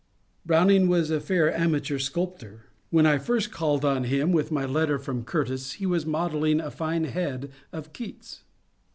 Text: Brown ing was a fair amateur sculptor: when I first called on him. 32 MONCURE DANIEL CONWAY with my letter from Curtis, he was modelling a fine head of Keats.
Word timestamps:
Brown 0.47 0.71
ing 0.71 0.87
was 0.87 1.11
a 1.11 1.19
fair 1.19 1.55
amateur 1.55 1.99
sculptor: 1.99 2.65
when 2.89 3.05
I 3.05 3.19
first 3.19 3.51
called 3.51 3.85
on 3.85 4.05
him. 4.05 4.29
32 4.29 4.29
MONCURE 4.29 4.29
DANIEL 4.29 4.29
CONWAY 4.29 4.43
with 4.43 4.51
my 4.51 4.65
letter 4.79 4.97
from 4.97 5.23
Curtis, 5.23 5.71
he 5.73 5.85
was 5.85 6.05
modelling 6.07 6.59
a 6.59 6.71
fine 6.71 7.03
head 7.03 7.51
of 7.71 7.93
Keats. 7.93 8.41